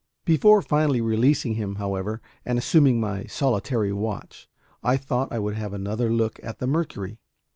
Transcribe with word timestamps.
Before 0.25 0.63
finally 0.63 0.99
releasing 0.99 1.53
him, 1.53 1.75
however, 1.75 2.23
and 2.43 2.57
assuming 2.57 2.99
my 2.99 3.25
solitary 3.25 3.93
watch, 3.93 4.49
I 4.81 4.97
thought 4.97 5.31
I 5.31 5.37
would 5.37 5.53
have 5.53 5.73
another 5.73 6.09
look 6.11 6.39
at 6.41 6.57
the 6.57 6.65
mercury. 6.65 7.19